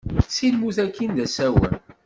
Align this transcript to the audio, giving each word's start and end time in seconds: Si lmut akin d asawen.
Si 0.35 0.47
lmut 0.53 0.77
akin 0.83 1.11
d 1.17 1.17
asawen. 1.25 1.75